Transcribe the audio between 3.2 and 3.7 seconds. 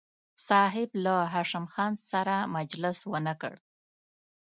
کړ.